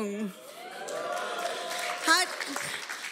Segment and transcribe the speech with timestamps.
[0.00, 0.32] Auferstehung.
[2.06, 2.28] Hat,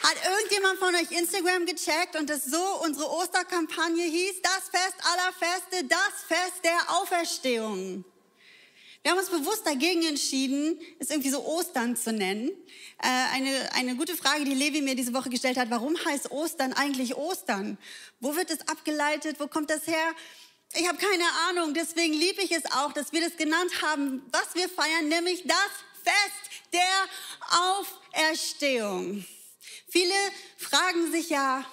[0.03, 4.43] hat irgendjemand von euch Instagram gecheckt und es so unsere Osterkampagne hieß?
[4.43, 8.05] Das Fest aller Feste, das Fest der Auferstehung.
[9.03, 12.51] Wir haben uns bewusst dagegen entschieden, es irgendwie so Ostern zu nennen.
[13.01, 15.71] Äh, eine, eine gute Frage, die Levi mir diese Woche gestellt hat.
[15.71, 17.79] Warum heißt Ostern eigentlich Ostern?
[18.21, 19.37] Wo wird es abgeleitet?
[19.39, 20.15] Wo kommt das her?
[20.75, 21.75] Ich habe keine Ahnung.
[21.75, 25.71] Deswegen liebe ich es auch, dass wir das genannt haben, was wir feiern, nämlich das
[26.03, 27.81] Fest der
[28.13, 29.25] Auferstehung.
[29.89, 30.15] Viele
[30.57, 31.65] fragen sich ja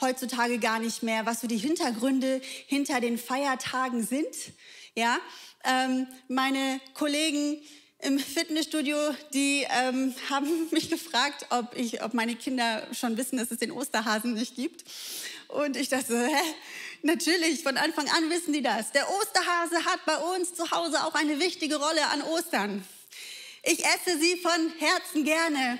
[0.00, 4.34] heutzutage gar nicht mehr, was so die Hintergründe hinter den Feiertagen sind.
[4.94, 5.18] Ja,
[5.64, 7.60] ähm, meine Kollegen
[8.02, 8.96] im Fitnessstudio,
[9.34, 13.72] die ähm, haben mich gefragt, ob, ich, ob meine Kinder schon wissen, dass es den
[13.72, 14.84] Osterhasen nicht gibt.
[15.48, 16.54] Und ich dachte, hä?
[17.02, 18.92] Natürlich, von Anfang an wissen die das.
[18.92, 22.84] Der Osterhase hat bei uns zu Hause auch eine wichtige Rolle an Ostern.
[23.62, 25.78] Ich esse sie von Herzen gerne.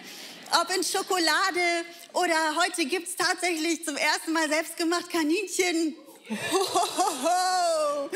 [0.61, 5.95] Ob in Schokolade oder heute gibt es tatsächlich zum ersten Mal selbstgemacht Kaninchen.
[6.28, 8.11] Hohoho.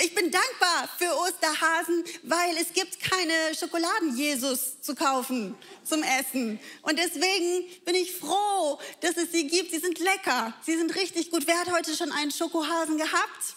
[0.00, 6.60] Ich bin dankbar für Osterhasen, weil es gibt keine Schokoladen-Jesus zu kaufen zum Essen.
[6.82, 9.72] Und deswegen bin ich froh, dass es sie gibt.
[9.72, 10.54] Sie sind lecker.
[10.64, 11.48] Sie sind richtig gut.
[11.48, 13.56] Wer hat heute schon einen Schokohasen gehabt?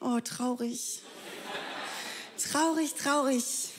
[0.00, 1.00] Oh, traurig.
[2.36, 3.71] Traurig, traurig.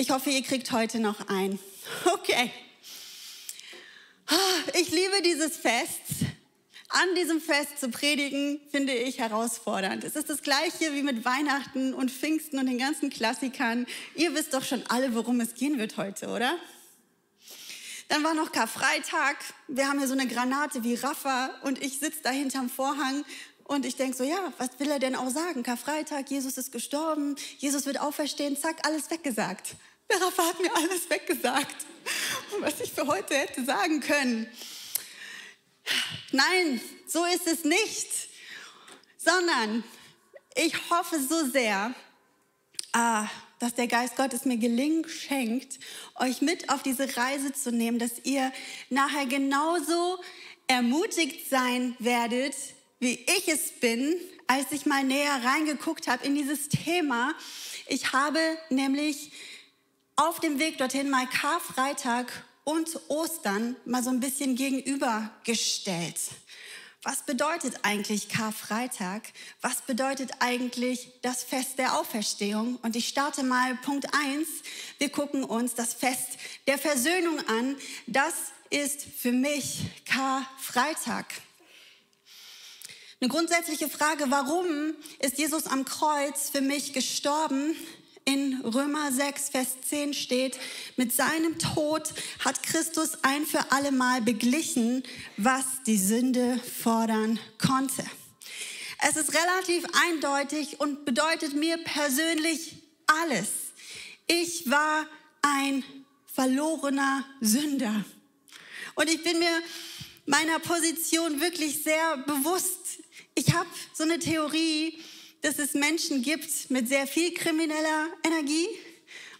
[0.00, 1.58] Ich hoffe, ihr kriegt heute noch einen.
[2.04, 2.52] Okay.
[4.28, 6.02] Ah, ich liebe dieses Fest
[6.90, 10.04] an diesem Fest zu predigen, finde ich herausfordernd.
[10.04, 13.86] Es ist das gleiche wie mit Weihnachten und Pfingsten und den ganzen Klassikern.
[14.14, 16.56] Ihr wisst doch schon alle, worum es gehen wird heute, oder?
[18.08, 19.36] Dann war noch Karfreitag.
[19.66, 23.24] Wir haben hier so eine Granate wie Rafa und ich sitze da hinterm Vorhang
[23.64, 25.62] und ich denke so, ja, was will er denn auch sagen?
[25.62, 29.76] Karfreitag, Jesus ist gestorben, Jesus wird auferstehen, zack, alles weggesagt.
[30.10, 31.76] Der Rafa hat mir alles weggesagt,
[32.60, 34.48] was ich für heute hätte sagen können.
[36.32, 38.08] Nein, so ist es nicht,
[39.16, 39.84] sondern
[40.54, 41.94] ich hoffe so sehr,
[42.92, 45.78] ah, dass der Geist Gottes mir Gelingen schenkt,
[46.14, 48.52] euch mit auf diese Reise zu nehmen, dass ihr
[48.88, 50.18] nachher genauso
[50.68, 52.54] ermutigt sein werdet,
[52.98, 57.34] wie ich es bin, als ich mal näher reingeguckt habe in dieses Thema.
[57.86, 58.40] Ich habe
[58.70, 59.32] nämlich
[60.18, 62.26] auf dem Weg dorthin mal Karfreitag
[62.64, 66.18] und Ostern mal so ein bisschen gegenübergestellt.
[67.04, 69.22] Was bedeutet eigentlich Karfreitag?
[69.60, 72.80] Was bedeutet eigentlich das Fest der Auferstehung?
[72.82, 74.48] Und ich starte mal Punkt eins.
[74.98, 76.36] Wir gucken uns das Fest
[76.66, 77.76] der Versöhnung an.
[78.08, 78.34] Das
[78.70, 81.26] ist für mich Karfreitag.
[83.20, 87.76] Eine grundsätzliche Frage, warum ist Jesus am Kreuz für mich gestorben?
[88.24, 90.58] In Römer 6, Vers 10 steht,
[90.96, 92.12] mit seinem Tod
[92.44, 95.02] hat Christus ein für allemal beglichen,
[95.36, 98.04] was die Sünde fordern konnte.
[99.08, 102.76] Es ist relativ eindeutig und bedeutet mir persönlich
[103.06, 103.48] alles.
[104.26, 105.06] Ich war
[105.42, 105.84] ein
[106.26, 108.04] verlorener Sünder.
[108.94, 109.62] Und ich bin mir
[110.26, 113.00] meiner Position wirklich sehr bewusst.
[113.34, 114.98] Ich habe so eine Theorie,
[115.48, 118.68] dass es Menschen gibt mit sehr viel krimineller Energie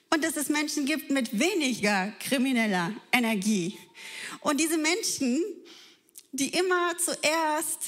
[0.08, 3.78] und dass es Menschen gibt mit weniger krimineller Energie.
[4.41, 5.44] Und diese Menschen,
[6.32, 7.80] die immer zuerst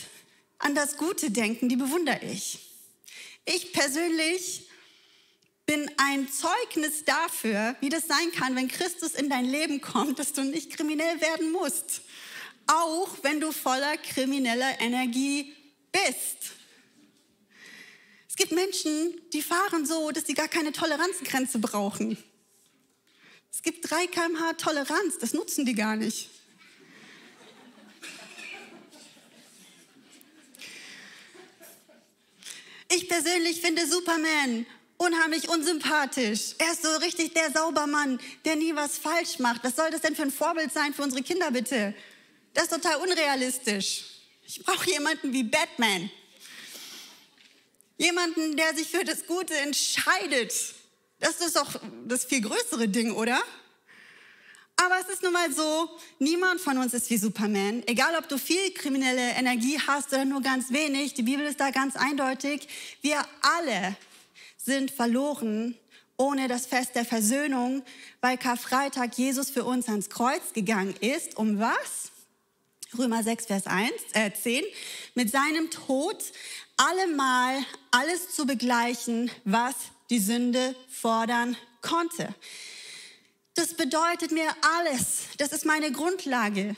[0.59, 2.59] an das Gute denken, die bewundere ich.
[3.47, 4.69] Ich persönlich
[5.65, 10.35] bin ein Zeugnis dafür, wie das sein kann, wenn Christus in dein Leben kommt, dass
[10.35, 12.03] du nicht kriminell werden musst.
[12.67, 15.55] Auch wenn du voller krimineller Energie
[15.91, 16.60] bist
[18.41, 22.17] gibt Menschen, die fahren so, dass sie gar keine Toleranzgrenze brauchen.
[23.53, 26.31] Es gibt 3 kmh Toleranz, das nutzen die gar nicht.
[32.89, 34.65] Ich persönlich finde Superman
[34.97, 36.55] unheimlich unsympathisch.
[36.57, 39.63] Er ist so richtig der Saubermann, der nie was falsch macht.
[39.65, 41.95] Was soll das denn für ein Vorbild sein für unsere Kinder bitte?
[42.55, 44.05] Das ist total unrealistisch.
[44.47, 46.11] Ich brauche jemanden wie Batman.
[48.01, 50.55] Jemanden, der sich für das Gute entscheidet.
[51.19, 53.39] Das ist doch das viel größere Ding, oder?
[54.77, 57.83] Aber es ist nun mal so, niemand von uns ist wie Superman.
[57.87, 61.73] Egal, ob du viel kriminelle Energie hast oder nur ganz wenig, die Bibel ist da
[61.73, 62.69] ganz eindeutig.
[63.03, 63.95] Wir alle
[64.57, 65.77] sind verloren
[66.17, 67.83] ohne das Fest der Versöhnung,
[68.23, 71.37] weil Karfreitag Jesus für uns ans Kreuz gegangen ist.
[71.37, 72.13] Um was?
[72.99, 74.65] Römer 6, Vers 1, äh 10.
[75.15, 76.25] Mit seinem Tod
[76.81, 79.75] allemal alles zu begleichen, was
[80.09, 82.35] die Sünde fordern konnte.
[83.55, 84.49] Das bedeutet mir
[84.79, 85.25] alles.
[85.37, 86.75] Das ist meine Grundlage.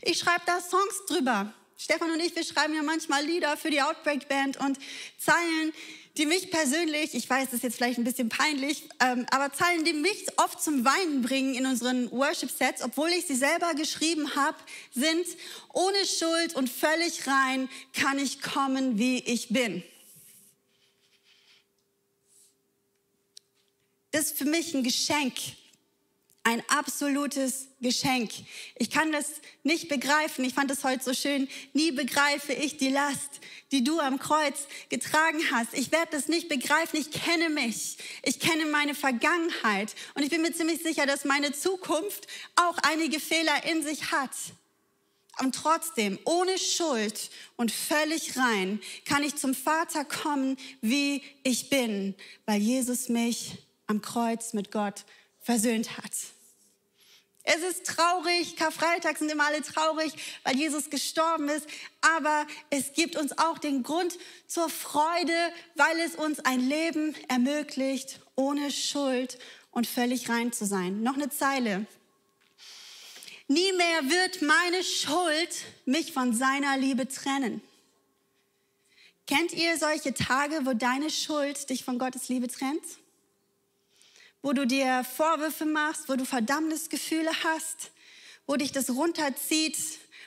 [0.00, 1.52] Ich schreibe da Songs drüber.
[1.76, 4.78] Stefan und ich, wir schreiben ja manchmal Lieder für die Outbreak Band und
[5.18, 5.72] Zeilen,
[6.18, 9.84] die mich persönlich, ich weiß, das ist jetzt vielleicht ein bisschen peinlich, ähm, aber Zeilen,
[9.84, 14.58] die mich oft zum Weinen bringen in unseren Worship-Sets, obwohl ich sie selber geschrieben habe,
[14.92, 15.26] sind,
[15.72, 19.82] ohne Schuld und völlig rein kann ich kommen, wie ich bin.
[24.10, 25.32] Das ist für mich ein Geschenk,
[26.44, 28.32] ein absolutes Geschenk.
[28.74, 29.26] Ich kann das
[29.62, 30.44] nicht begreifen.
[30.44, 31.48] Ich fand es heute so schön.
[31.72, 33.40] Nie begreife ich die Last,
[33.70, 35.72] die du am Kreuz getragen hast.
[35.74, 36.98] Ich werde das nicht begreifen.
[36.98, 37.96] Ich kenne mich.
[38.24, 39.94] Ich kenne meine Vergangenheit.
[40.14, 44.32] Und ich bin mir ziemlich sicher, dass meine Zukunft auch einige Fehler in sich hat.
[45.40, 52.14] Und trotzdem, ohne Schuld und völlig rein, kann ich zum Vater kommen, wie ich bin,
[52.46, 55.04] weil Jesus mich am Kreuz mit Gott
[55.42, 56.12] versöhnt hat.
[57.44, 60.12] Es ist traurig, Karfreitag sind immer alle traurig,
[60.44, 61.66] weil Jesus gestorben ist,
[62.00, 64.16] aber es gibt uns auch den Grund
[64.46, 69.38] zur Freude, weil es uns ein Leben ermöglicht, ohne Schuld
[69.72, 71.02] und völlig rein zu sein.
[71.02, 71.86] Noch eine Zeile.
[73.48, 77.60] Nie mehr wird meine Schuld mich von seiner Liebe trennen.
[79.26, 82.84] Kennt ihr solche Tage, wo deine Schuld dich von Gottes Liebe trennt?
[84.42, 87.92] Wo du dir Vorwürfe machst, wo du Verdammnisgefühle hast,
[88.46, 89.76] wo dich das runterzieht,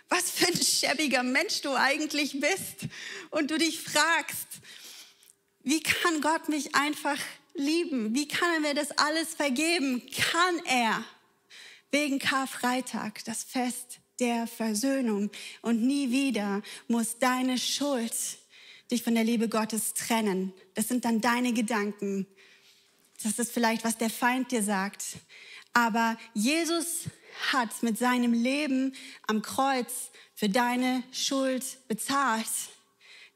[0.09, 2.88] was für ein schäbiger Mensch du eigentlich bist
[3.31, 4.47] und du dich fragst,
[5.63, 7.17] wie kann Gott mich einfach
[7.56, 8.13] lieben?
[8.13, 10.03] Wie kann er mir das alles vergeben?
[10.12, 11.03] Kann er
[11.91, 15.29] wegen Karfreitag, das Fest der Versöhnung
[15.61, 18.13] und nie wieder muss deine Schuld
[18.91, 20.53] dich von der Liebe Gottes trennen.
[20.75, 22.27] Das sind dann deine Gedanken,
[23.23, 25.17] das ist vielleicht, was der Feind dir sagt.
[25.73, 27.09] Aber Jesus
[27.51, 28.95] hat mit seinem Leben
[29.27, 32.47] am Kreuz für deine Schuld bezahlt,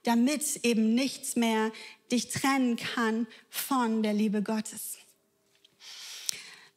[0.04, 1.72] damit eben nichts mehr
[2.12, 4.99] dich trennen kann von der Liebe Gottes.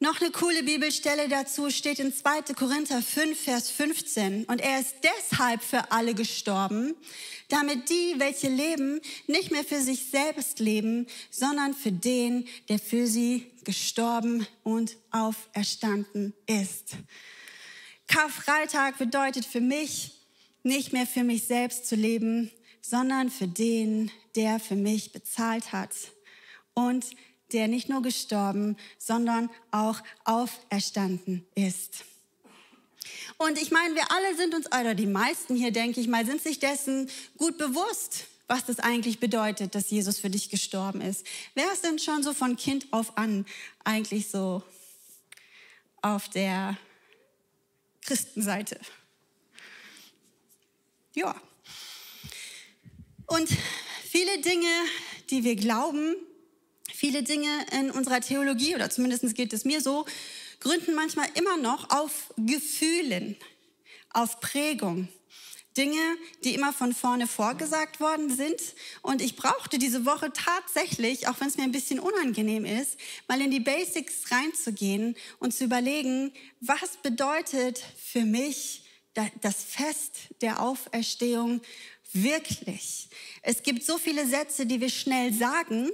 [0.03, 2.53] Noch eine coole Bibelstelle dazu steht in 2.
[2.55, 4.43] Korinther 5, Vers 15.
[4.43, 6.93] Und er ist deshalb für alle gestorben,
[7.47, 13.07] damit die, welche leben, nicht mehr für sich selbst leben, sondern für den, der für
[13.07, 16.97] sie gestorben und auferstanden ist.
[18.07, 20.11] Karfreitag bedeutet für mich,
[20.63, 22.51] nicht mehr für mich selbst zu leben,
[22.81, 25.91] sondern für den, der für mich bezahlt hat.
[26.73, 27.05] Und
[27.53, 32.03] der nicht nur gestorben, sondern auch auferstanden ist.
[33.37, 36.41] Und ich meine, wir alle sind uns, oder die meisten hier, denke ich mal, sind
[36.41, 41.25] sich dessen gut bewusst, was das eigentlich bedeutet, dass Jesus für dich gestorben ist.
[41.55, 43.45] Wer ist denn schon so von Kind auf an
[43.83, 44.63] eigentlich so
[46.01, 46.77] auf der
[48.01, 48.79] Christenseite?
[51.15, 51.35] Ja.
[53.27, 53.49] Und
[54.03, 54.69] viele Dinge,
[55.29, 56.15] die wir glauben,
[57.03, 60.05] Viele Dinge in unserer Theologie, oder zumindest geht es mir so,
[60.61, 63.35] gründen manchmal immer noch auf Gefühlen,
[64.11, 65.09] auf Prägung.
[65.75, 65.99] Dinge,
[66.45, 68.55] die immer von vorne vorgesagt worden sind.
[69.01, 72.97] Und ich brauchte diese Woche tatsächlich, auch wenn es mir ein bisschen unangenehm ist,
[73.27, 78.85] mal in die Basics reinzugehen und zu überlegen, was bedeutet für mich
[79.41, 81.59] das Fest der Auferstehung
[82.13, 83.09] wirklich?
[83.41, 85.89] Es gibt so viele Sätze, die wir schnell sagen,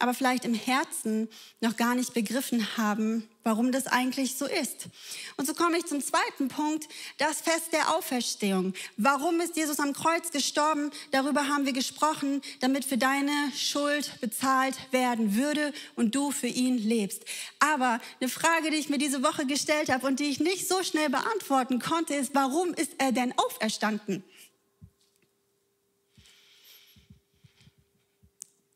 [0.00, 1.28] aber vielleicht im Herzen
[1.60, 4.88] noch gar nicht begriffen haben, warum das eigentlich so ist.
[5.36, 8.74] Und so komme ich zum zweiten Punkt, das Fest der Auferstehung.
[8.96, 10.90] Warum ist Jesus am Kreuz gestorben?
[11.12, 16.76] Darüber haben wir gesprochen, damit für deine Schuld bezahlt werden würde und du für ihn
[16.76, 17.24] lebst.
[17.58, 20.82] Aber eine Frage, die ich mir diese Woche gestellt habe und die ich nicht so
[20.82, 24.22] schnell beantworten konnte, ist, warum ist er denn auferstanden?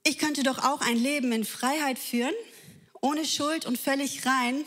[0.04, 2.35] Ich könnte doch auch ein Leben in Freiheit führen,
[3.00, 4.64] ohne Schuld und völlig rein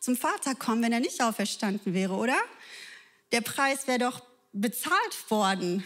[0.00, 2.36] zum Vater kommen, wenn er nicht auferstanden wäre, oder?
[3.30, 4.22] Der Preis wäre doch
[4.52, 5.84] bezahlt worden.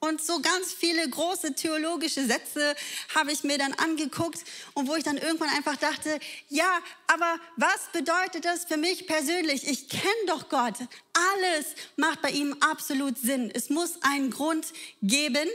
[0.00, 2.76] Und so ganz viele große theologische Sätze
[3.14, 4.40] habe ich mir dann angeguckt
[4.74, 6.18] und wo ich dann irgendwann einfach dachte,
[6.50, 9.66] ja, aber was bedeutet das für mich persönlich?
[9.66, 10.74] Ich kenne doch Gott.
[11.14, 13.50] Alles macht bei ihm absolut Sinn.
[13.54, 14.66] Es muss einen Grund
[15.00, 15.48] geben,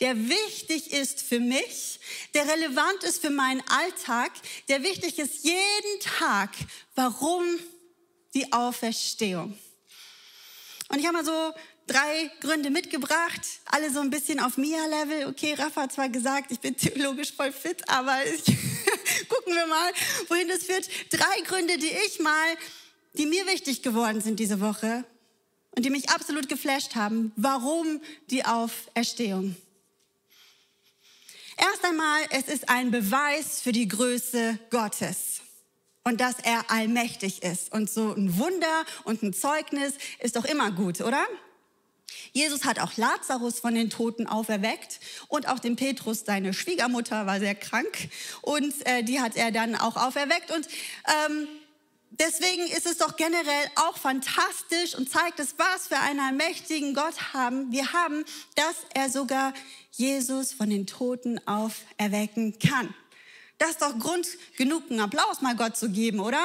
[0.00, 2.00] der wichtig ist für mich,
[2.36, 4.30] der relevant ist für meinen Alltag,
[4.68, 6.50] der wichtig ist jeden Tag.
[6.94, 7.44] Warum
[8.34, 9.58] die Auferstehung?
[10.90, 11.54] Und ich habe mal so
[11.86, 15.28] drei Gründe mitgebracht, alle so ein bisschen auf Mia-Level.
[15.28, 18.44] Okay, Rafa hat zwar gesagt, ich bin theologisch voll fit, aber ich,
[19.28, 19.92] Gucken wir mal,
[20.28, 20.88] wohin das führt.
[21.10, 22.56] Drei Gründe, die ich mal,
[23.14, 25.04] die mir wichtig geworden sind diese Woche
[25.70, 29.56] und die mich absolut geflasht haben, warum die Auferstehung.
[31.56, 35.40] Erst einmal, es ist ein Beweis für die Größe Gottes
[36.04, 37.72] und dass er allmächtig ist.
[37.72, 41.26] Und so ein Wunder und ein Zeugnis ist doch immer gut, oder?
[42.32, 47.40] Jesus hat auch Lazarus von den Toten auferweckt und auch den Petrus, seine Schwiegermutter, war
[47.40, 48.08] sehr krank
[48.42, 50.50] und äh, die hat er dann auch auferweckt.
[50.50, 50.68] Und
[51.06, 51.48] ähm,
[52.10, 57.32] deswegen ist es doch generell auch fantastisch und zeigt es, was für einen allmächtigen Gott
[57.32, 57.70] haben.
[57.72, 59.52] Wir haben, dass er sogar
[59.92, 62.94] Jesus von den Toten auferwecken kann.
[63.58, 64.26] Das ist doch Grund
[64.58, 66.44] genug, einen Applaus mal Gott zu geben, oder?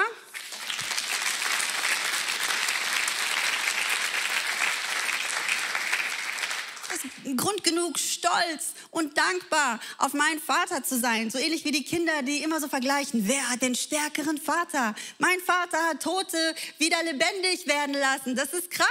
[7.37, 11.29] Grund genug, stolz und dankbar auf meinen Vater zu sein.
[11.29, 13.27] So ähnlich wie die Kinder, die immer so vergleichen.
[13.27, 14.95] Wer hat den stärkeren Vater?
[15.17, 18.35] Mein Vater hat Tote wieder lebendig werden lassen.
[18.35, 18.87] Das ist krass.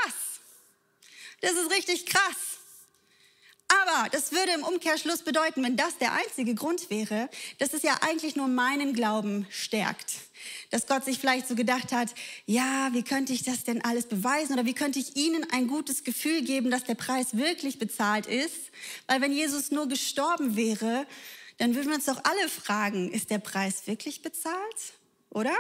[1.41, 2.51] Das ist richtig krass.
[3.71, 7.29] Aber das würde im Umkehrschluss bedeuten, wenn das der einzige Grund wäre,
[7.59, 10.13] dass es ja eigentlich nur meinen Glauben stärkt.
[10.71, 12.09] Dass Gott sich vielleicht so gedacht hat,
[12.47, 16.05] ja, wie könnte ich das denn alles beweisen oder wie könnte ich Ihnen ein gutes
[16.05, 18.71] Gefühl geben, dass der Preis wirklich bezahlt ist?
[19.07, 21.07] Weil wenn Jesus nur gestorben wäre,
[21.59, 24.95] dann würden wir uns doch alle fragen, ist der Preis wirklich bezahlt?
[25.31, 25.55] Oder?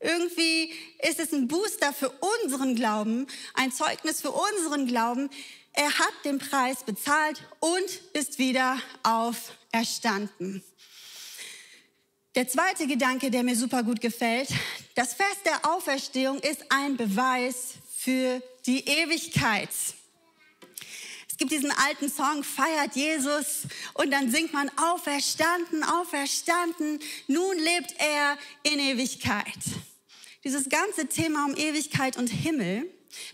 [0.00, 0.72] Irgendwie
[1.08, 2.10] ist es ein Booster für
[2.42, 5.30] unseren Glauben, ein Zeugnis für unseren Glauben.
[5.72, 10.64] Er hat den Preis bezahlt und ist wieder auferstanden.
[12.34, 14.48] Der zweite Gedanke, der mir super gut gefällt,
[14.94, 19.68] das Fest der Auferstehung ist ein Beweis für die Ewigkeit.
[21.28, 27.94] Es gibt diesen alten Song, feiert Jesus und dann singt man auferstanden, auferstanden, nun lebt
[27.98, 29.58] er in Ewigkeit.
[30.42, 32.90] Dieses ganze Thema um Ewigkeit und Himmel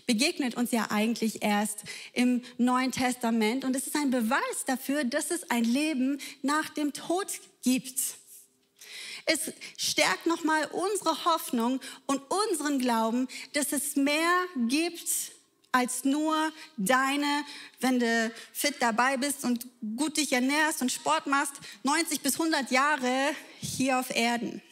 [0.07, 5.31] begegnet uns ja eigentlich erst im Neuen Testament und es ist ein Beweis dafür, dass
[5.31, 7.27] es ein Leben nach dem Tod
[7.63, 8.18] gibt.
[9.31, 14.31] Es stärkt nochmal unsere Hoffnung und unseren Glauben, dass es mehr
[14.67, 15.07] gibt
[15.71, 17.45] als nur deine,
[17.79, 22.71] wenn du fit dabei bist und gut dich ernährst und Sport machst, 90 bis 100
[22.71, 24.63] Jahre hier auf Erden.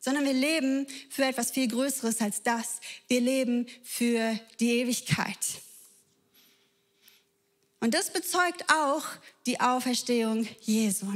[0.00, 2.80] Sondern wir leben für etwas viel Größeres als das.
[3.06, 5.38] Wir leben für die Ewigkeit.
[7.78, 9.04] Und das bezeugt auch
[9.46, 11.06] die Auferstehung Jesu.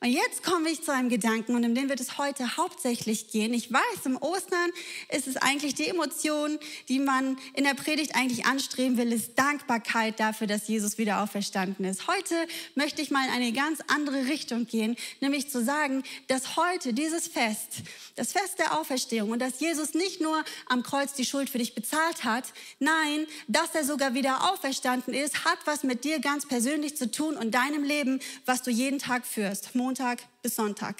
[0.00, 3.54] Und jetzt komme ich zu einem Gedanken und um den wird es heute hauptsächlich gehen.
[3.54, 4.70] Ich weiß, im Ostern
[5.10, 10.20] ist es eigentlich die Emotion, die man in der Predigt eigentlich anstreben will, ist Dankbarkeit
[10.20, 12.08] dafür, dass Jesus wieder auferstanden ist.
[12.08, 12.34] Heute
[12.74, 17.26] möchte ich mal in eine ganz andere Richtung gehen, nämlich zu sagen, dass heute dieses
[17.26, 17.82] Fest,
[18.16, 21.74] das Fest der Auferstehung und dass Jesus nicht nur am Kreuz die Schuld für dich
[21.74, 22.44] bezahlt hat,
[22.78, 27.36] nein, dass er sogar wieder auferstanden ist, hat was mit dir ganz persönlich zu tun
[27.36, 29.65] und deinem Leben, was du jeden Tag führst.
[29.74, 30.96] Montag bis Sonntag,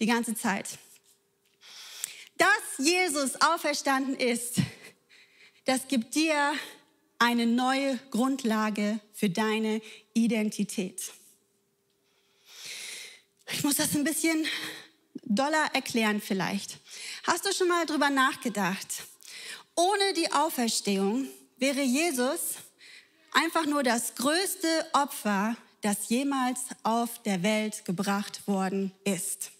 [0.00, 0.78] die ganze Zeit.
[2.36, 4.56] Dass Jesus auferstanden ist,
[5.64, 6.52] das gibt dir
[7.18, 9.80] eine neue Grundlage für deine
[10.12, 11.12] Identität.
[13.52, 14.46] Ich muss das ein bisschen
[15.22, 16.78] doller erklären vielleicht.
[17.24, 19.04] Hast du schon mal drüber nachgedacht?
[19.76, 22.56] Ohne die Auferstehung wäre Jesus
[23.32, 29.50] einfach nur das größte Opfer, das jemals auf der Welt gebracht worden ist.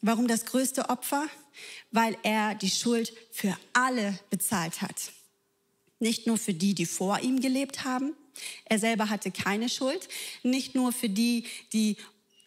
[0.00, 1.26] Warum das größte Opfer?
[1.90, 5.12] Weil er die Schuld für alle bezahlt hat.
[5.98, 8.14] Nicht nur für die, die vor ihm gelebt haben.
[8.64, 10.08] Er selber hatte keine Schuld.
[10.44, 11.96] Nicht nur für die, die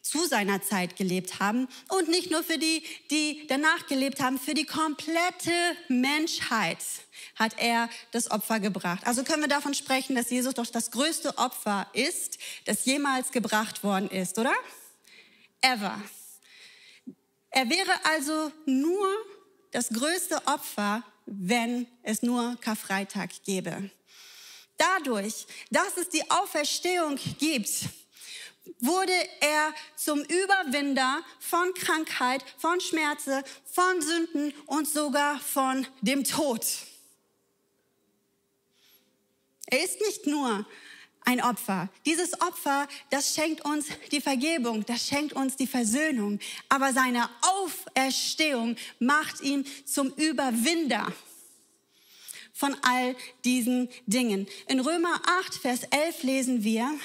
[0.10, 4.54] zu seiner Zeit gelebt haben und nicht nur für die, die danach gelebt haben, für
[4.54, 5.52] die komplette
[5.88, 6.80] Menschheit
[7.36, 9.06] hat er das Opfer gebracht.
[9.06, 13.84] Also können wir davon sprechen, dass Jesus doch das größte Opfer ist, das jemals gebracht
[13.84, 14.54] worden ist, oder?
[15.62, 16.02] Ever.
[17.50, 19.08] Er wäre also nur
[19.72, 23.90] das größte Opfer, wenn es nur Karfreitag gäbe.
[24.78, 27.70] Dadurch, dass es die Auferstehung gibt,
[28.80, 36.66] wurde er zum Überwinder von Krankheit, von Schmerzen, von Sünden und sogar von dem Tod.
[39.70, 40.66] Er ist nicht nur
[41.28, 41.90] ein Opfer.
[42.06, 46.40] Dieses Opfer, das schenkt uns die Vergebung, das schenkt uns die Versöhnung.
[46.70, 51.12] Aber seine Auferstehung macht ihn zum Überwinder
[52.54, 54.48] von all diesen Dingen.
[54.68, 56.98] In Römer 8, Vers 11 lesen wir,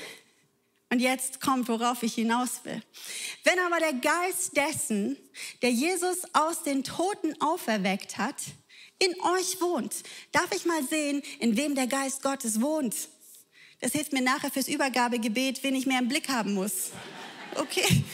[0.93, 2.83] Und jetzt kommt, worauf ich hinaus will.
[3.45, 5.17] Wenn aber der Geist dessen,
[5.63, 8.37] der Jesus aus den Toten auferweckt hat,
[8.99, 12.95] in euch wohnt, darf ich mal sehen, in wem der Geist Gottes wohnt.
[13.81, 16.91] Das hilft mir nachher fürs Übergabegebet, wen ich mehr im Blick haben muss.
[17.55, 18.05] Okay.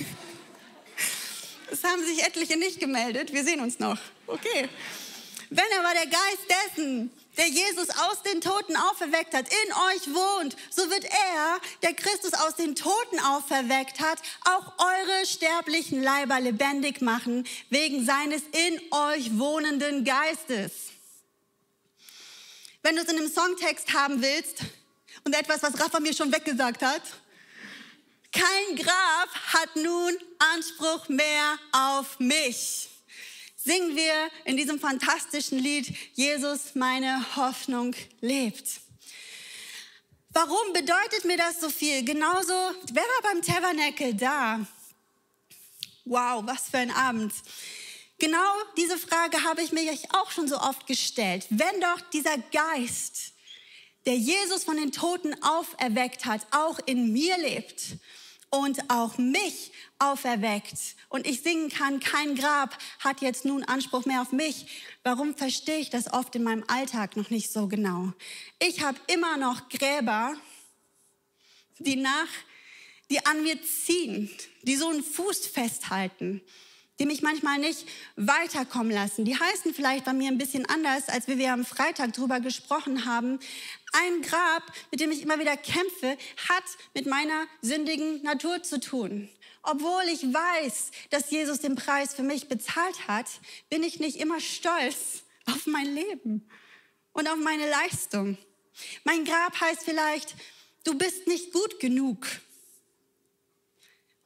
[1.73, 3.33] Es haben sich etliche nicht gemeldet.
[3.33, 3.99] Wir sehen uns noch.
[4.29, 4.69] Okay.
[5.51, 10.57] Wenn aber der Geist dessen, der Jesus aus den Toten auferweckt hat, in euch wohnt,
[10.71, 17.01] so wird er, der Christus aus den Toten auferweckt hat, auch eure sterblichen Leiber lebendig
[17.01, 20.73] machen, wegen seines in euch wohnenden Geistes.
[22.83, 24.63] Wenn du es in einem Songtext haben willst
[25.25, 27.03] und etwas, was Rafa mir schon weggesagt hat,
[28.33, 30.17] kein Grab hat nun
[30.55, 32.89] Anspruch mehr auf mich.
[33.61, 38.81] Singen wir in diesem fantastischen Lied, Jesus, meine Hoffnung lebt.
[40.31, 42.05] Warum bedeutet mir das so viel?
[42.05, 44.65] Genauso, wer war beim Tabernacle da?
[46.05, 47.33] Wow, was für ein Abend.
[48.21, 51.45] Genau diese Frage habe ich mir auch schon so oft gestellt.
[51.51, 53.33] Wenn doch dieser Geist,
[54.07, 57.97] der Jesus von den Toten auferweckt hat, auch in mir lebt
[58.51, 64.23] und auch mich auferweckt und ich singen kann, kein Grab hat jetzt nun Anspruch mehr
[64.23, 64.67] auf mich.
[65.03, 68.13] Warum verstehe ich das oft in meinem Alltag noch nicht so genau?
[68.59, 70.35] Ich habe immer noch Gräber,
[71.79, 72.29] die nach,
[73.11, 74.31] die an mir ziehen,
[74.63, 76.43] die so einen Fuß festhalten,
[76.99, 77.87] die mich manchmal nicht
[78.17, 79.25] weiterkommen lassen.
[79.25, 83.05] Die heißen vielleicht bei mir ein bisschen anders, als wie wir am Freitag drüber gesprochen
[83.05, 83.39] haben.
[83.93, 86.17] Ein Grab, mit dem ich immer wieder kämpfe,
[86.49, 86.65] hat
[86.95, 89.29] mit meiner sündigen Natur zu tun.
[89.63, 93.27] Obwohl ich weiß, dass Jesus den Preis für mich bezahlt hat,
[93.69, 96.49] bin ich nicht immer stolz auf mein Leben
[97.13, 98.39] und auf meine Leistung.
[99.05, 100.35] Mein Grab heißt vielleicht,
[100.85, 102.27] du bist nicht gut genug.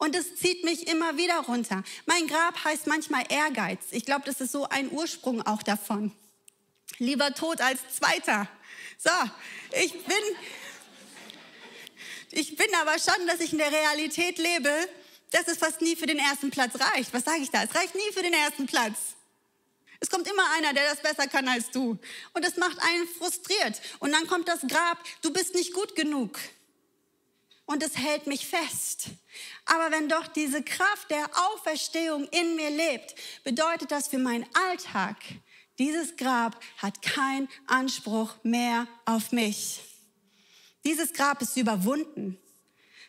[0.03, 1.81] Und es zieht mich immer wieder runter.
[2.05, 3.79] Mein Grab heißt manchmal Ehrgeiz.
[3.91, 6.11] Ich glaube, das ist so ein Ursprung auch davon.
[6.97, 8.49] Lieber tot als Zweiter.
[8.97, 9.11] So,
[9.81, 10.17] ich bin,
[12.31, 14.73] ich bin aber schon, dass ich in der Realität lebe,
[15.31, 17.13] dass es fast nie für den ersten Platz reicht.
[17.13, 17.63] Was sage ich da?
[17.63, 19.15] Es reicht nie für den ersten Platz.
[20.01, 21.97] Es kommt immer einer, der das besser kann als du.
[22.33, 23.79] Und es macht einen frustriert.
[23.99, 26.37] Und dann kommt das Grab, du bist nicht gut genug
[27.65, 29.07] und es hält mich fest.
[29.65, 35.17] Aber wenn doch diese Kraft der Auferstehung in mir lebt, bedeutet das für meinen Alltag,
[35.79, 39.81] dieses Grab hat keinen Anspruch mehr auf mich.
[40.83, 42.37] Dieses Grab ist überwunden.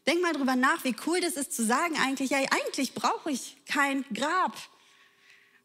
[0.07, 3.57] Denk mal drüber nach, wie cool das ist zu sagen eigentlich, ja, eigentlich brauche ich
[3.67, 4.57] kein Grab.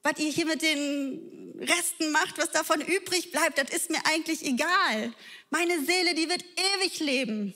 [0.01, 4.45] Was ihr hier mit den Resten macht, was davon übrig bleibt, das ist mir eigentlich
[4.45, 5.13] egal.
[5.49, 6.43] Meine Seele, die wird
[6.75, 7.53] ewig leben.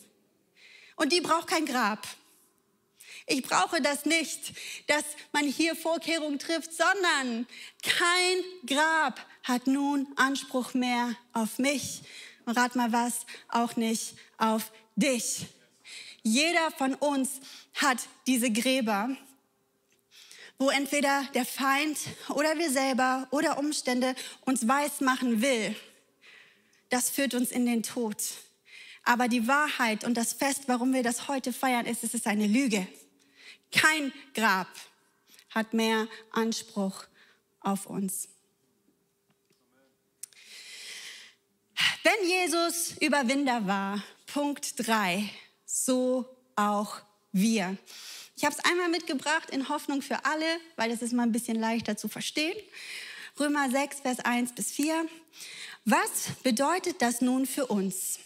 [0.98, 2.06] Und die braucht kein Grab.
[3.26, 4.54] Ich brauche das nicht,
[4.88, 7.48] dass man hier Vorkehrungen trifft, sondern
[7.82, 12.02] kein Grab hat nun Anspruch mehr auf mich.
[12.46, 15.46] Und rat mal was, auch nicht auf dich.
[16.24, 17.40] Jeder von uns
[17.74, 19.16] hat diese Gräber,
[20.58, 21.98] wo entweder der Feind
[22.30, 25.76] oder wir selber oder Umstände uns weismachen will.
[26.90, 28.18] Das führt uns in den Tod.
[29.04, 32.48] Aber die Wahrheit und das Fest, warum wir das heute feiern, ist, es ist eine
[32.48, 32.88] Lüge.
[33.74, 34.68] Kein Grab
[35.50, 37.06] hat mehr Anspruch
[37.60, 38.30] auf uns.
[42.04, 45.30] Wenn Jesus Überwinder war, Punkt drei,
[45.66, 47.00] so auch
[47.32, 47.78] wir.
[48.36, 51.60] Ich habe es einmal mitgebracht in Hoffnung für alle, weil es ist mal ein bisschen
[51.60, 52.58] leichter zu verstehen.
[53.40, 55.08] Römer 6, Vers 1 bis 4.
[55.86, 58.20] Was bedeutet das nun für uns?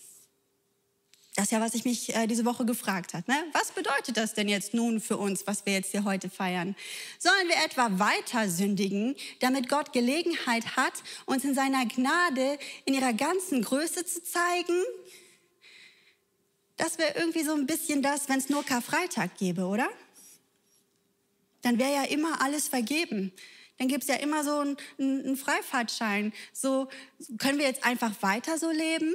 [1.37, 3.31] Das ist ja, was ich mich äh, diese Woche gefragt habe.
[3.31, 3.37] Ne?
[3.53, 6.75] Was bedeutet das denn jetzt nun für uns, was wir jetzt hier heute feiern?
[7.19, 10.93] Sollen wir etwa weiter sündigen, damit Gott Gelegenheit hat,
[11.27, 14.81] uns in seiner Gnade in ihrer ganzen Größe zu zeigen?
[16.75, 19.89] Das wäre irgendwie so ein bisschen das, wenn es nur Karfreitag gäbe, oder?
[21.61, 23.31] Dann wäre ja immer alles vergeben.
[23.77, 26.33] Dann gibt es ja immer so einen, Freifahrtschein.
[26.51, 26.87] So
[27.37, 29.13] können wir jetzt einfach weiter so leben?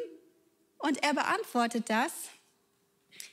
[0.83, 2.13] Und er beantwortet das.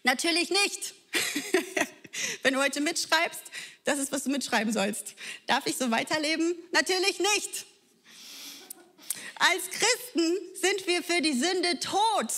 [0.03, 0.93] Natürlich nicht.
[2.43, 3.41] Wenn du heute mitschreibst,
[3.83, 5.15] das ist, was du mitschreiben sollst.
[5.47, 6.55] Darf ich so weiterleben?
[6.71, 7.65] Natürlich nicht.
[9.35, 12.31] Als Christen sind wir für die Sünde tot.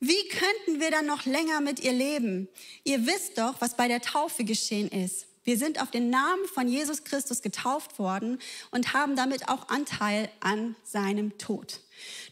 [0.00, 2.48] Wie könnten wir dann noch länger mit ihr leben?
[2.82, 5.26] Ihr wisst doch, was bei der Taufe geschehen ist.
[5.44, 8.38] Wir sind auf den Namen von Jesus Christus getauft worden
[8.70, 11.80] und haben damit auch Anteil an seinem Tod.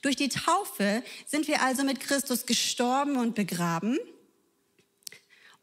[0.01, 3.99] Durch die Taufe sind wir also mit Christus gestorben und begraben.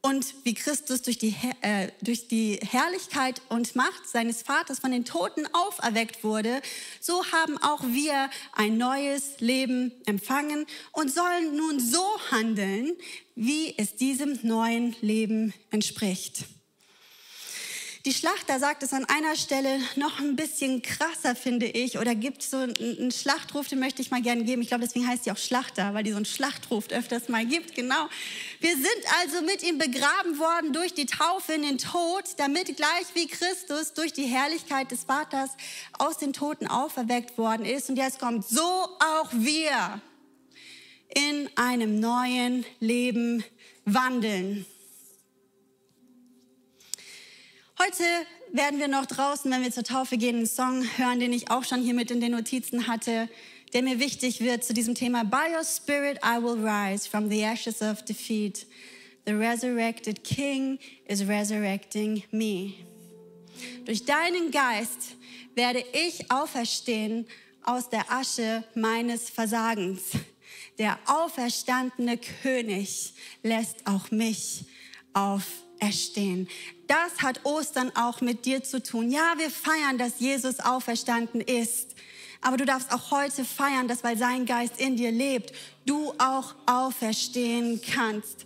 [0.02, 5.04] Und wie Christus durch die, äh, durch die Herrlichkeit und Macht seines Vaters von den
[5.04, 6.62] Toten auferweckt wurde,
[7.02, 12.96] so haben auch wir ein neues Leben empfangen und sollen nun so handeln,
[13.36, 16.46] wie es diesem neuen Leben entspricht.
[18.06, 22.42] Die Schlachter sagt es an einer Stelle noch ein bisschen krasser, finde ich, oder gibt
[22.42, 24.62] so einen Schlachtruf, den möchte ich mal gerne geben.
[24.62, 27.76] Ich glaube, deswegen heißt sie auch Schlachter, weil die so einen Schlachtruf öfters mal gibt.
[27.76, 28.08] Genau.
[28.62, 28.88] Wir sind
[29.22, 33.94] also mit ihm begraben worden durch die Taufe in den Tod, damit gleich wie Christus
[33.94, 35.50] durch die Herrlichkeit des Vaters
[35.98, 37.90] aus den Toten auferweckt worden ist.
[37.90, 40.02] Und jetzt kommt so auch wir
[41.14, 43.44] in einem neuen Leben
[43.84, 44.66] wandeln.
[47.82, 48.04] Heute
[48.52, 51.64] werden wir noch draußen, wenn wir zur Taufe gehen, einen Song hören, den ich auch
[51.64, 53.30] schon hier mit in den Notizen hatte,
[53.72, 55.24] der mir wichtig wird zu diesem Thema.
[55.24, 58.66] By your spirit I will rise from the ashes of defeat.
[59.26, 62.74] The resurrected King is resurrecting me.
[63.86, 65.16] Durch deinen Geist
[65.56, 67.28] werde ich auferstehen
[67.64, 70.02] aus der Asche meines Versagens.
[70.80, 74.66] Der auferstandene König lässt auch mich
[75.14, 76.50] auferstehen
[76.90, 79.12] das hat Ostern auch mit dir zu tun.
[79.12, 81.96] Ja, wir feiern, dass Jesus auferstanden ist.
[82.42, 85.54] Aber du darfst auch heute feiern, dass weil sein Geist in dir lebt,
[85.86, 88.46] du auch auferstehen kannst.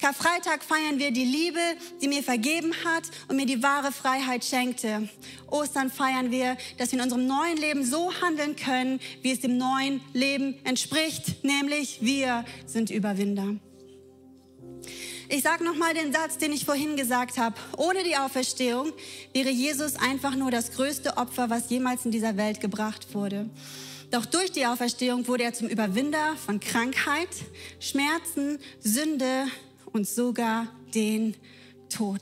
[0.00, 1.60] Karfreitag feiern wir die Liebe,
[2.00, 5.08] die mir vergeben hat und mir die wahre Freiheit schenkte.
[5.50, 9.58] Ostern feiern wir, dass wir in unserem neuen Leben so handeln können, wie es dem
[9.58, 13.56] neuen Leben entspricht, nämlich wir sind Überwinder.
[15.34, 17.56] Ich sage nochmal den Satz, den ich vorhin gesagt habe.
[17.78, 18.92] Ohne die Auferstehung
[19.32, 23.48] wäre Jesus einfach nur das größte Opfer, was jemals in dieser Welt gebracht wurde.
[24.10, 27.30] Doch durch die Auferstehung wurde er zum Überwinder von Krankheit,
[27.80, 29.46] Schmerzen, Sünde
[29.86, 31.34] und sogar den
[31.88, 32.20] Tod.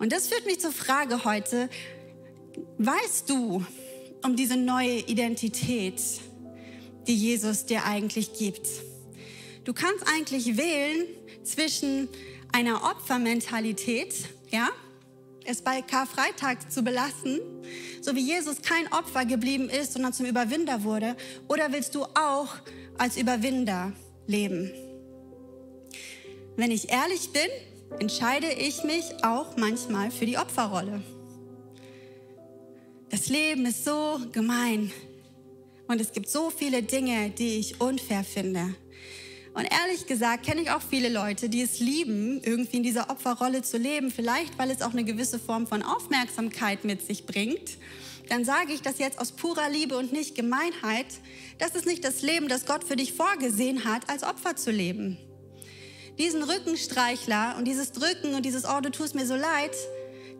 [0.00, 1.70] Und das führt mich zur Frage heute,
[2.78, 3.64] weißt du
[4.24, 6.02] um diese neue Identität,
[7.06, 8.66] die Jesus dir eigentlich gibt?
[9.62, 11.06] Du kannst eigentlich wählen
[11.44, 12.08] zwischen
[12.52, 14.14] einer Opfermentalität,
[14.50, 14.68] ja,
[15.44, 17.40] es bei Karfreitag zu belassen,
[18.00, 21.16] so wie Jesus kein Opfer geblieben ist, sondern zum Überwinder wurde?
[21.48, 22.48] Oder willst du auch
[22.98, 23.92] als Überwinder
[24.26, 24.70] leben?
[26.56, 27.48] Wenn ich ehrlich bin,
[27.98, 31.02] entscheide ich mich auch manchmal für die Opferrolle.
[33.08, 34.92] Das Leben ist so gemein
[35.86, 38.74] und es gibt so viele Dinge, die ich unfair finde.
[39.54, 43.62] Und ehrlich gesagt kenne ich auch viele Leute, die es lieben, irgendwie in dieser Opferrolle
[43.62, 47.76] zu leben, vielleicht weil es auch eine gewisse Form von Aufmerksamkeit mit sich bringt.
[48.28, 51.06] Dann sage ich das jetzt aus purer Liebe und nicht Gemeinheit.
[51.58, 55.18] Das ist nicht das Leben, das Gott für dich vorgesehen hat, als Opfer zu leben.
[56.18, 59.72] Diesen Rückenstreichler und dieses Drücken und dieses Oh, du tust mir so leid,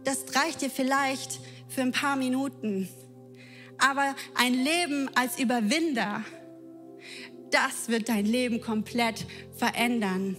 [0.05, 2.89] das reicht dir vielleicht für ein paar Minuten.
[3.79, 6.25] Aber ein Leben als Überwinder,
[7.53, 10.37] das wird dein Leben komplett verändern.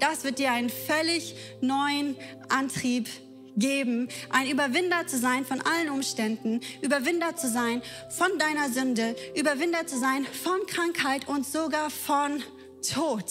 [0.00, 2.16] Das wird dir einen völlig neuen
[2.48, 3.08] Antrieb
[3.56, 9.86] geben, ein Überwinder zu sein von allen Umständen, Überwinder zu sein von deiner Sünde, Überwinder
[9.86, 12.42] zu sein von Krankheit und sogar von
[12.94, 13.24] Tod.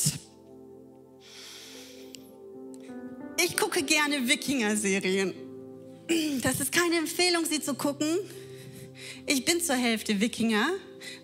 [3.44, 5.34] Ich gucke gerne Wikinger-Serien.
[6.44, 8.20] Das ist keine Empfehlung, sie zu gucken.
[9.26, 10.68] Ich bin zur Hälfte Wikinger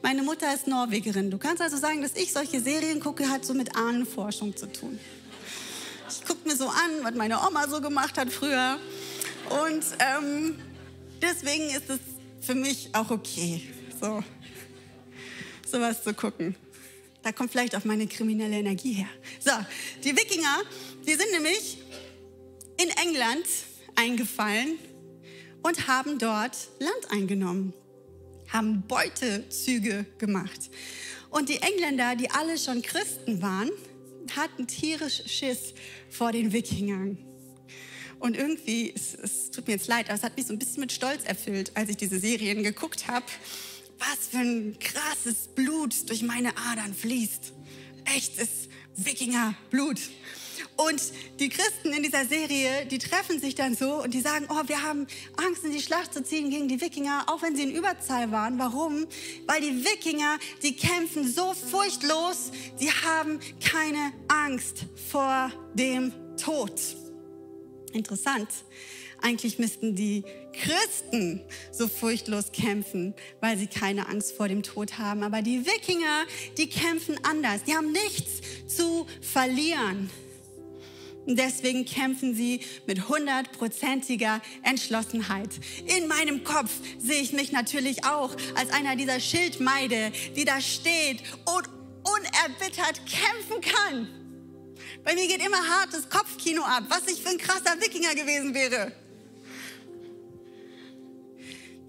[0.02, 1.32] meine Mutter ist Norwegerin.
[1.32, 5.00] Du kannst also sagen, dass ich solche Serien gucke, hat so mit Ahnenforschung zu tun.
[6.10, 8.80] Ich gucke mir so an, was meine Oma so gemacht hat früher.
[9.66, 10.60] Und ähm,
[11.22, 12.00] deswegen ist es
[12.42, 13.62] für mich auch okay,
[14.00, 14.24] so
[15.70, 16.56] sowas zu gucken.
[17.24, 19.10] Da kommt vielleicht auch meine kriminelle Energie her.
[19.40, 19.52] So,
[20.04, 20.62] die Wikinger,
[21.06, 21.80] die sind nämlich
[22.82, 23.46] in England
[23.96, 24.78] eingefallen
[25.64, 27.74] und haben dort Land eingenommen
[28.52, 30.70] haben Beutezüge gemacht.
[31.30, 33.70] Und die Engländer, die alle schon Christen waren,
[34.36, 35.74] hatten tierisch Schiss
[36.10, 37.18] vor den Wikingern.
[38.20, 40.80] Und irgendwie, es, es, tut mir jetzt leid, aber es hat mich so ein bisschen
[40.80, 43.26] mit Stolz erfüllt, als ich diese Serien geguckt habe.
[44.00, 47.54] Was für ein krasses Blut durch meine Adern fließt.
[48.06, 50.00] Echtes Wikingerblut.
[50.78, 51.02] Und
[51.40, 54.84] die Christen in dieser Serie, die treffen sich dann so und die sagen, oh, wir
[54.84, 58.32] haben Angst, in die Schlacht zu ziehen gegen die Wikinger, auch wenn sie in Überzahl
[58.32, 58.60] waren.
[58.60, 59.08] Warum?
[59.48, 66.80] Weil die Wikinger, die kämpfen so furchtlos, sie haben keine Angst vor dem Tod.
[67.94, 68.50] Interessant.
[69.20, 75.24] Eigentlich müssten die Christen so furchtlos kämpfen, weil sie keine Angst vor dem Tod haben.
[75.24, 76.26] Aber die Wikinger,
[76.58, 77.64] die kämpfen anders.
[77.64, 80.10] Die haben nichts zu verlieren.
[81.28, 85.50] Und deswegen kämpfen sie mit hundertprozentiger Entschlossenheit.
[85.98, 91.22] In meinem Kopf sehe ich mich natürlich auch als einer dieser Schildmeide, die da steht
[91.46, 91.70] und
[92.04, 94.08] unerbittert kämpfen kann.
[95.04, 98.94] Bei mir geht immer hartes Kopfkino ab, was ich für ein krasser Wikinger gewesen wäre.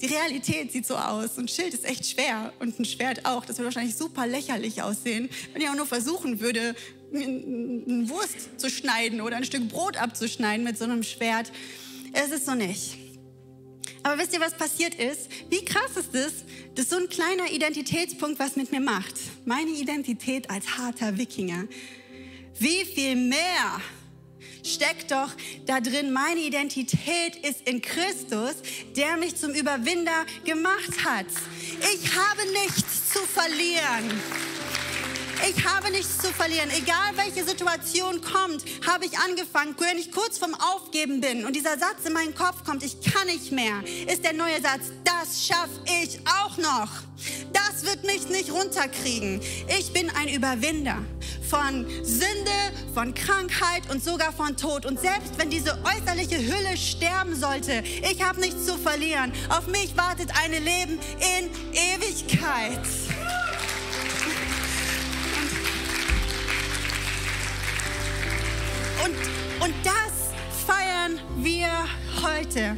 [0.00, 1.38] Die Realität sieht so aus.
[1.38, 3.44] Ein Schild ist echt schwer und ein Schwert auch.
[3.44, 6.76] Das würde wahrscheinlich super lächerlich aussehen, wenn ich auch nur versuchen würde,
[7.12, 11.50] eine Wurst zu schneiden oder ein Stück Brot abzuschneiden mit so einem Schwert.
[12.12, 12.96] Es ist so nicht.
[14.02, 15.28] Aber wisst ihr, was passiert ist?
[15.50, 16.32] Wie krass ist es?
[16.74, 19.14] Das ist so ein kleiner Identitätspunkt, was mit mir macht.
[19.44, 21.64] Meine Identität als harter Wikinger.
[22.58, 23.80] Wie viel mehr
[24.72, 25.31] steckt doch
[25.66, 28.57] da drin, meine Identität ist in Christus,
[28.96, 31.26] der mich zum Überwinder gemacht hat.
[31.94, 34.47] Ich habe nichts zu verlieren.
[35.46, 36.68] Ich habe nichts zu verlieren.
[36.70, 41.79] Egal welche Situation kommt, habe ich angefangen, wenn ich kurz vom Aufgeben bin und dieser
[41.79, 45.81] Satz in meinen Kopf kommt, ich kann nicht mehr, ist der neue Satz, das schaffe
[46.03, 46.88] ich auch noch.
[47.53, 49.40] Das wird mich nicht runterkriegen.
[49.79, 50.98] Ich bin ein Überwinder
[51.48, 52.51] von Sünde,
[52.92, 54.87] von Krankheit und sogar von Tod.
[54.87, 59.33] Und selbst wenn diese äußerliche Hülle sterben sollte, ich habe nichts zu verlieren.
[59.48, 60.98] Auf mich wartet ein Leben
[61.38, 62.83] in Ewigkeit.
[69.09, 71.71] Und, und das feiern wir
[72.23, 72.77] heute.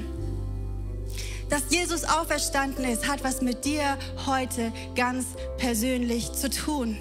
[1.49, 5.27] Dass Jesus auferstanden ist, hat was mit dir heute ganz
[5.59, 6.99] persönlich zu tun.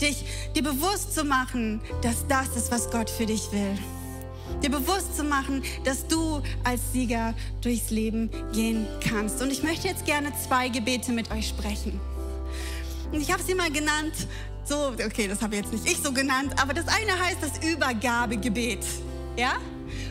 [0.00, 3.76] Dich dir bewusst zu machen, dass das ist, was Gott für dich will.
[4.62, 9.42] Dir bewusst zu machen, dass du als Sieger durchs Leben gehen kannst.
[9.42, 12.00] Und ich möchte jetzt gerne zwei Gebete mit euch sprechen.
[13.12, 14.14] Und ich habe sie mal genannt,
[14.68, 18.84] so, okay, das habe jetzt nicht ich so genannt, aber das eine heißt das Übergabegebet.
[19.36, 19.54] Ja?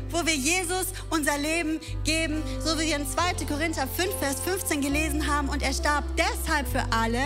[0.10, 3.46] Wo wir Jesus unser Leben geben, so wie wir in 2.
[3.46, 5.50] Korinther 5, Vers 15 gelesen haben.
[5.50, 7.20] Und er starb deshalb für alle,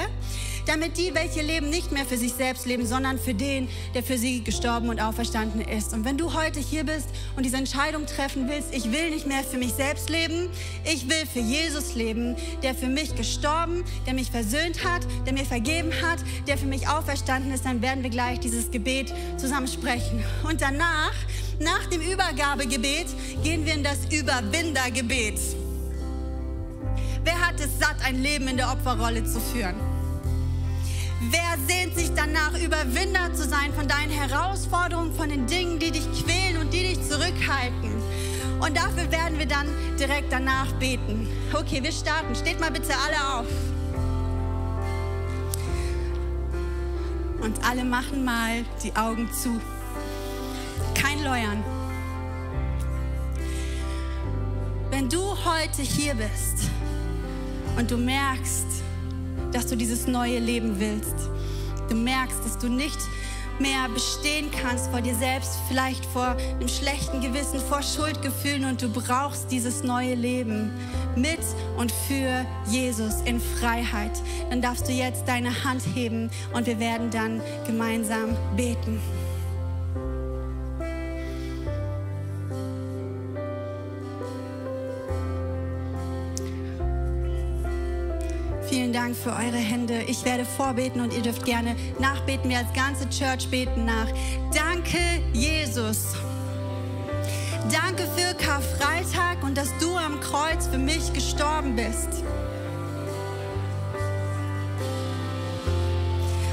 [0.65, 4.17] damit die, welche leben, nicht mehr für sich selbst leben, sondern für den, der für
[4.17, 5.93] sie gestorben und auferstanden ist.
[5.93, 9.43] Und wenn du heute hier bist und diese Entscheidung treffen willst, ich will nicht mehr
[9.43, 10.50] für mich selbst leben,
[10.84, 15.45] ich will für Jesus leben, der für mich gestorben, der mich versöhnt hat, der mir
[15.45, 20.24] vergeben hat, der für mich auferstanden ist, dann werden wir gleich dieses Gebet zusammen sprechen.
[20.48, 21.13] Und danach,
[21.60, 23.08] nach dem Übergabegebet,
[23.43, 25.39] gehen wir in das Überwindergebet.
[27.24, 29.88] Wer hat es satt, ein Leben in der Opferrolle zu führen?
[31.22, 36.08] Wer sehnt sich danach, Überwinder zu sein von deinen Herausforderungen, von den Dingen, die dich
[36.24, 37.92] quälen und die dich zurückhalten?
[38.62, 39.68] Und dafür werden wir dann
[40.00, 41.28] direkt danach beten.
[41.54, 42.34] Okay, wir starten.
[42.36, 43.48] Steht mal bitte alle auf.
[47.42, 49.60] Und alle machen mal die Augen zu.
[50.94, 51.64] Kein Läuern.
[54.90, 56.70] Wenn du heute hier bist
[57.78, 58.84] und du merkst,
[59.52, 61.16] dass du dieses neue Leben willst.
[61.90, 63.00] Du merkst, dass du nicht
[63.60, 68.90] mehr bestehen kannst vor dir selbst, vielleicht vor einem schlechten Gewissen, vor Schuldgefühlen und du
[68.90, 70.72] brauchst dieses neue Leben
[71.16, 71.40] mit
[71.78, 74.12] und für Jesus in Freiheit.
[74.50, 79.02] Dann darfst du jetzt deine Hand heben und wir werden dann gemeinsam beten.
[88.70, 90.04] Vielen Dank für eure Hände.
[90.04, 92.52] Ich werde vorbeten und ihr dürft gerne nachbeten.
[92.52, 94.06] Wir als ganze Church beten nach.
[94.54, 95.00] Danke,
[95.34, 96.14] Jesus.
[97.72, 102.24] Danke für Karfreitag und dass du am Kreuz für mich gestorben bist.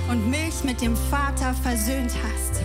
[0.09, 2.63] Und mich mit dem Vater versöhnt hast.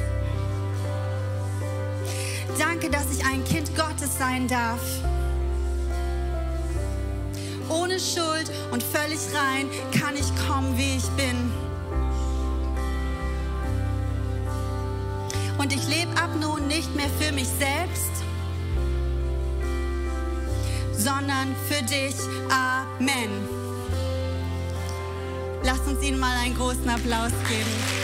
[2.58, 5.01] Danke, dass ich ein Kind Gottes sein darf
[7.72, 11.52] ohne Schuld und völlig rein kann ich kommen, wie ich bin.
[15.58, 18.12] Und ich lebe ab nun nicht mehr für mich selbst,
[20.98, 22.16] sondern für dich.
[22.50, 23.30] Amen.
[25.64, 28.01] Lasst uns ihnen mal einen großen Applaus geben.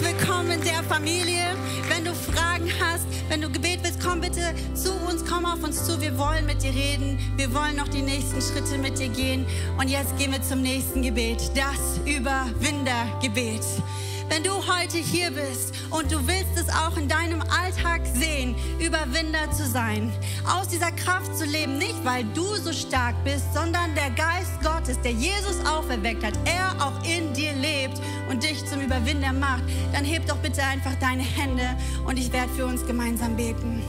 [0.00, 1.44] Willkommen in der Familie.
[1.88, 5.84] Wenn du Fragen hast, wenn du Gebet willst, komm bitte zu uns, komm auf uns
[5.84, 6.00] zu.
[6.00, 7.18] Wir wollen mit dir reden.
[7.36, 9.44] Wir wollen noch die nächsten Schritte mit dir gehen.
[9.78, 13.62] Und jetzt gehen wir zum nächsten Gebet, das Überwindergebet.
[14.28, 19.50] Wenn du heute hier bist und du willst es auch in deinem Alltag sehen, Überwinder
[19.50, 20.10] zu sein,
[20.46, 24.98] aus dieser Kraft zu leben, nicht weil du so stark bist, sondern der Geist Gottes,
[25.02, 28.00] der Jesus auferweckt hat, er auch in dir lebt
[28.32, 32.50] und dich zum Überwinder macht, dann heb doch bitte einfach deine Hände und ich werde
[32.54, 33.82] für uns gemeinsam beten.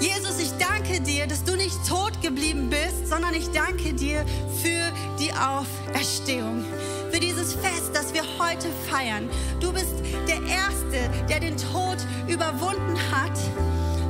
[0.00, 4.26] Jesus, ich danke dir, dass du nicht tot geblieben bist, sondern ich danke dir
[4.60, 6.64] für die Auferstehung
[7.12, 9.28] für dieses Fest, das wir heute feiern.
[9.60, 9.94] Du bist
[10.26, 13.38] der Erste, der den Tod überwunden hat.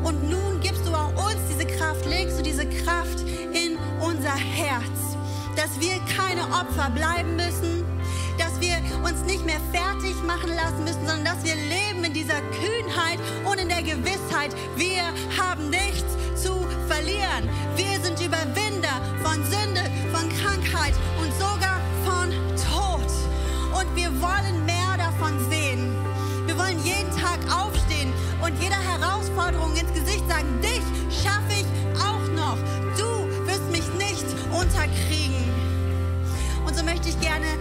[0.04, 3.20] Und nun gibst du auch uns diese Kraft, legst du diese Kraft
[3.52, 5.16] in unser Herz,
[5.56, 7.91] dass wir keine Opfer bleiben müssen,
[8.62, 13.18] wir uns nicht mehr fertig machen lassen müssen, sondern dass wir leben in dieser Kühnheit
[13.44, 15.02] und in der Gewissheit, wir
[15.36, 16.06] haben nichts
[16.40, 17.50] zu verlieren.
[17.74, 19.82] Wir sind Überwinder von Sünde,
[20.14, 22.30] von Krankheit und sogar von
[22.70, 23.10] Tod.
[23.78, 25.90] Und wir wollen mehr davon sehen.
[26.46, 28.12] Wir wollen jeden Tag aufstehen
[28.44, 31.66] und jeder Herausforderung ins Gesicht sagen, dich schaffe ich
[31.98, 32.58] auch noch.
[32.96, 35.50] Du wirst mich nicht unterkriegen.
[36.64, 37.58] Und so möchte ich gerne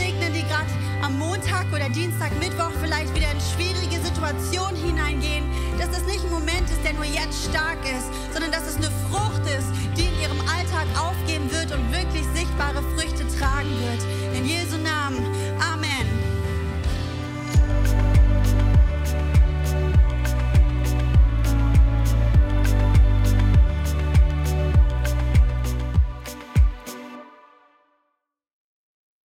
[0.00, 0.70] segnen, die gerade
[1.02, 5.44] am Montag oder Dienstag, Mittwoch vielleicht wieder in schwierige Situationen hineingehen,
[5.78, 8.90] dass das nicht ein Moment ist, der nur jetzt stark ist, sondern dass es eine
[9.08, 14.00] Frucht ist, die in ihrem Alltag aufgehen wird und wirklich sichtbare Früchte tragen wird.